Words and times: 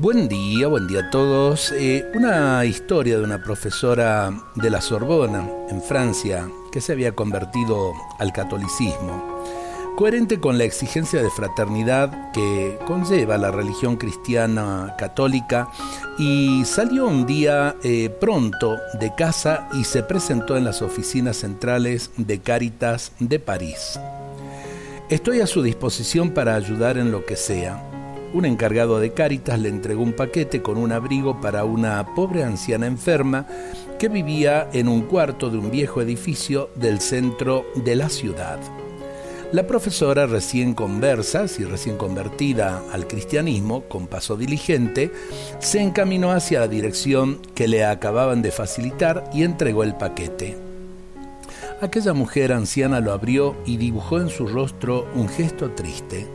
Buen 0.00 0.28
día, 0.28 0.68
buen 0.68 0.86
día 0.86 1.00
a 1.00 1.10
todos. 1.10 1.72
Eh, 1.72 2.08
una 2.14 2.64
historia 2.64 3.18
de 3.18 3.24
una 3.24 3.42
profesora 3.42 4.32
de 4.54 4.70
la 4.70 4.80
Sorbona, 4.80 5.50
en 5.70 5.82
Francia, 5.82 6.48
que 6.70 6.80
se 6.80 6.92
había 6.92 7.16
convertido 7.16 7.94
al 8.20 8.32
catolicismo, 8.32 9.42
coherente 9.96 10.38
con 10.38 10.56
la 10.56 10.62
exigencia 10.62 11.20
de 11.20 11.30
fraternidad 11.30 12.30
que 12.30 12.78
conlleva 12.86 13.38
la 13.38 13.50
religión 13.50 13.96
cristiana 13.96 14.94
católica, 14.96 15.68
y 16.16 16.64
salió 16.64 17.08
un 17.08 17.26
día 17.26 17.74
eh, 17.82 18.08
pronto 18.08 18.76
de 19.00 19.12
casa 19.16 19.68
y 19.72 19.82
se 19.82 20.04
presentó 20.04 20.56
en 20.56 20.62
las 20.62 20.80
oficinas 20.80 21.38
centrales 21.38 22.12
de 22.16 22.38
Cáritas 22.38 23.10
de 23.18 23.40
París. 23.40 23.98
Estoy 25.08 25.40
a 25.40 25.48
su 25.48 25.60
disposición 25.60 26.30
para 26.30 26.54
ayudar 26.54 26.98
en 26.98 27.10
lo 27.10 27.26
que 27.26 27.34
sea 27.34 27.97
un 28.32 28.44
encargado 28.44 29.00
de 29.00 29.12
Cáritas 29.12 29.58
le 29.58 29.68
entregó 29.68 30.02
un 30.02 30.12
paquete 30.12 30.62
con 30.62 30.76
un 30.76 30.92
abrigo 30.92 31.40
para 31.40 31.64
una 31.64 32.14
pobre 32.14 32.44
anciana 32.44 32.86
enferma 32.86 33.46
que 33.98 34.08
vivía 34.08 34.68
en 34.72 34.88
un 34.88 35.02
cuarto 35.02 35.50
de 35.50 35.58
un 35.58 35.70
viejo 35.70 36.00
edificio 36.02 36.70
del 36.74 37.00
centro 37.00 37.66
de 37.74 37.96
la 37.96 38.08
ciudad. 38.08 38.58
La 39.50 39.66
profesora 39.66 40.26
recién 40.26 40.74
conversa, 40.74 41.46
y 41.58 41.64
recién 41.64 41.96
convertida 41.96 42.82
al 42.92 43.06
cristianismo, 43.06 43.84
con 43.84 44.06
paso 44.06 44.36
diligente, 44.36 45.10
se 45.58 45.80
encaminó 45.80 46.32
hacia 46.32 46.60
la 46.60 46.68
dirección 46.68 47.40
que 47.54 47.66
le 47.66 47.86
acababan 47.86 48.42
de 48.42 48.50
facilitar 48.50 49.24
y 49.32 49.44
entregó 49.44 49.84
el 49.84 49.94
paquete. 49.94 50.58
Aquella 51.80 52.12
mujer 52.12 52.52
anciana 52.52 53.00
lo 53.00 53.12
abrió 53.12 53.56
y 53.64 53.78
dibujó 53.78 54.20
en 54.20 54.28
su 54.28 54.46
rostro 54.46 55.08
un 55.14 55.28
gesto 55.28 55.70
triste. 55.70 56.26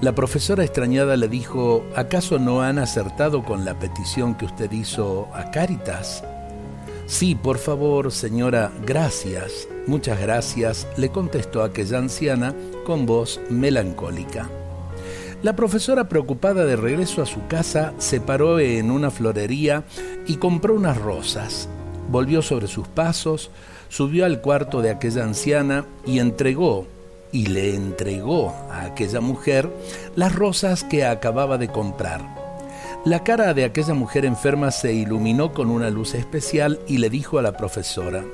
La 0.00 0.14
profesora 0.14 0.64
extrañada 0.64 1.16
le 1.16 1.28
dijo, 1.28 1.84
¿acaso 1.94 2.38
no 2.38 2.62
han 2.62 2.78
acertado 2.78 3.44
con 3.44 3.64
la 3.64 3.78
petición 3.78 4.34
que 4.34 4.44
usted 4.44 4.70
hizo 4.72 5.28
a 5.32 5.50
Cáritas? 5.50 6.22
Sí, 7.06 7.34
por 7.34 7.58
favor, 7.58 8.10
señora, 8.12 8.72
gracias, 8.84 9.68
muchas 9.86 10.20
gracias, 10.20 10.86
le 10.96 11.10
contestó 11.10 11.62
aquella 11.62 11.98
anciana 11.98 12.54
con 12.84 13.06
voz 13.06 13.40
melancólica. 13.50 14.48
La 15.42 15.54
profesora, 15.54 16.08
preocupada 16.08 16.64
de 16.64 16.76
regreso 16.76 17.20
a 17.22 17.26
su 17.26 17.46
casa, 17.46 17.92
se 17.98 18.20
paró 18.20 18.58
en 18.58 18.90
una 18.90 19.10
florería 19.10 19.84
y 20.26 20.36
compró 20.36 20.74
unas 20.74 20.96
rosas. 20.96 21.68
Volvió 22.10 22.40
sobre 22.40 22.66
sus 22.66 22.88
pasos, 22.88 23.50
subió 23.90 24.24
al 24.24 24.40
cuarto 24.40 24.80
de 24.80 24.90
aquella 24.90 25.24
anciana 25.24 25.84
y 26.06 26.18
entregó 26.18 26.86
y 27.34 27.46
le 27.46 27.74
entregó 27.74 28.54
a 28.70 28.84
aquella 28.84 29.20
mujer 29.20 29.68
las 30.14 30.34
rosas 30.34 30.84
que 30.84 31.04
acababa 31.04 31.58
de 31.58 31.68
comprar. 31.68 32.22
La 33.04 33.24
cara 33.24 33.52
de 33.52 33.64
aquella 33.64 33.92
mujer 33.92 34.24
enferma 34.24 34.70
se 34.70 34.94
iluminó 34.94 35.52
con 35.52 35.70
una 35.70 35.90
luz 35.90 36.14
especial 36.14 36.78
y 36.86 36.98
le 36.98 37.10
dijo 37.10 37.38
a 37.38 37.42
la 37.42 37.56
profesora, 37.56 38.24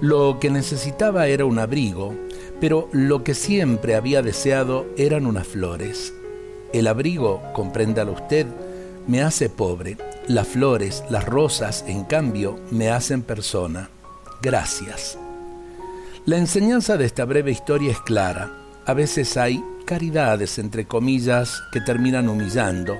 lo 0.00 0.38
que 0.40 0.50
necesitaba 0.50 1.28
era 1.28 1.44
un 1.44 1.58
abrigo, 1.58 2.14
pero 2.60 2.88
lo 2.92 3.22
que 3.22 3.34
siempre 3.34 3.94
había 3.94 4.20
deseado 4.20 4.86
eran 4.98 5.26
unas 5.26 5.46
flores. 5.46 6.12
El 6.72 6.88
abrigo, 6.88 7.40
compréndalo 7.54 8.12
usted, 8.12 8.46
me 9.06 9.22
hace 9.22 9.48
pobre. 9.48 9.96
Las 10.26 10.48
flores, 10.48 11.04
las 11.08 11.24
rosas, 11.24 11.84
en 11.86 12.04
cambio, 12.04 12.58
me 12.70 12.90
hacen 12.90 13.22
persona. 13.22 13.90
Gracias. 14.42 15.18
La 16.26 16.38
enseñanza 16.38 16.96
de 16.96 17.04
esta 17.04 17.26
breve 17.26 17.50
historia 17.50 17.92
es 17.92 18.00
clara. 18.00 18.50
A 18.86 18.94
veces 18.94 19.36
hay 19.36 19.62
caridades, 19.84 20.58
entre 20.58 20.86
comillas, 20.86 21.62
que 21.70 21.82
terminan 21.82 22.30
humillando. 22.30 22.96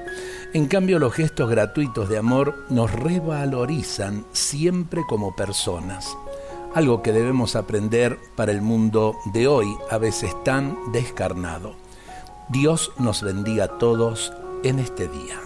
En 0.53 0.67
cambio, 0.67 0.98
los 0.98 1.14
gestos 1.14 1.48
gratuitos 1.48 2.11
de 2.11 2.18
amor 2.18 2.67
nos 2.68 2.92
revalorizan 2.92 4.27
siempre 4.33 5.01
como 5.08 5.34
personas. 5.34 6.14
Algo 6.74 7.01
que 7.01 7.13
debemos 7.13 7.57
aprender 7.57 8.18
para 8.36 8.52
el 8.52 8.61
mundo 8.61 9.17
de 9.33 9.48
hoy, 9.48 9.74
a 9.90 9.96
veces 9.96 10.30
tan 10.45 10.77
descarnado. 10.92 11.77
Dios 12.51 12.92
nos 12.98 13.23
bendiga 13.23 13.64
a 13.64 13.79
todos 13.79 14.34
en 14.64 14.80
este 14.80 15.08
día. 15.08 15.40